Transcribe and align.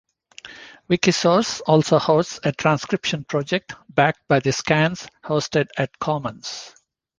Wikisource 0.89 1.61
also 1.67 1.99
hosts 1.99 2.39
a 2.41 2.51
transcription 2.51 3.23
project 3.23 3.75
backed 3.89 4.27
by 4.27 4.39
the 4.39 4.51
scans 4.51 5.07
hosted 5.23 5.67
at 5.77 5.99
Commons. 5.99 6.73